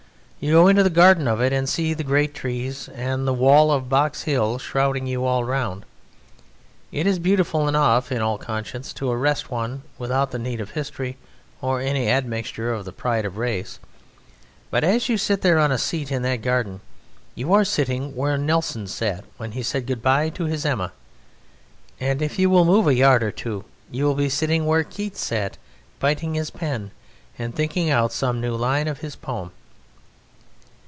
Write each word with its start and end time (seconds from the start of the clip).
You 0.43 0.53
go 0.53 0.67
into 0.67 0.81
the 0.81 0.89
garden 0.89 1.27
of 1.27 1.39
it, 1.39 1.53
and 1.53 1.69
see 1.69 1.93
the 1.93 2.03
great 2.03 2.33
trees 2.33 2.89
and 2.89 3.27
the 3.27 3.31
wall 3.33 3.69
of 3.71 3.89
Box 3.89 4.23
Hill 4.23 4.57
shrouding 4.57 5.05
you 5.05 5.23
all 5.23 5.41
around. 5.43 5.85
It 6.91 7.05
is 7.05 7.19
beautiful 7.19 7.67
enough 7.67 8.11
(in 8.11 8.23
all 8.23 8.39
conscience) 8.39 8.91
to 8.93 9.11
arrest 9.11 9.51
one 9.51 9.83
without 9.99 10.31
the 10.31 10.39
need 10.39 10.59
of 10.59 10.71
history 10.71 11.17
or 11.61 11.79
any 11.79 12.09
admixture 12.09 12.73
of 12.73 12.85
the 12.85 12.91
pride 12.91 13.23
of 13.23 13.37
race; 13.37 13.77
but 14.71 14.83
as 14.83 15.09
you 15.09 15.15
sit 15.15 15.43
there 15.43 15.59
on 15.59 15.71
a 15.71 15.77
seat 15.77 16.11
in 16.11 16.23
that 16.23 16.41
garden 16.41 16.81
you 17.35 17.53
are 17.53 17.63
sitting 17.63 18.15
where 18.15 18.35
Nelson 18.35 18.87
sat 18.87 19.23
when 19.37 19.51
he 19.51 19.61
said 19.61 19.85
goodbye 19.85 20.29
to 20.29 20.45
his 20.45 20.65
Emma, 20.65 20.91
and 21.99 22.19
if 22.19 22.39
you 22.39 22.49
will 22.49 22.65
move 22.65 22.87
a 22.87 22.95
yard 22.95 23.21
or 23.21 23.29
two 23.31 23.63
you 23.91 24.05
will 24.05 24.15
be 24.15 24.27
sitting 24.27 24.65
where 24.65 24.83
Keats 24.83 25.21
sat 25.23 25.59
biting 25.99 26.33
his 26.33 26.49
pen 26.49 26.89
and 27.37 27.53
thinking 27.53 27.91
out 27.91 28.11
some 28.11 28.41
new 28.41 28.55
line 28.55 28.87
of 28.87 29.01
his 29.01 29.15
poem. 29.15 29.51